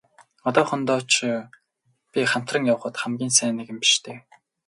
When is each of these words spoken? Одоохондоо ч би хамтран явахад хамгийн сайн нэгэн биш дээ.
Одоохондоо 0.47 0.99
ч 1.13 1.15
би 2.11 2.19
хамтран 2.31 2.63
явахад 2.71 2.95
хамгийн 3.01 3.31
сайн 3.37 3.53
нэгэн 3.57 3.77
биш 3.81 3.93
дээ. 4.03 4.17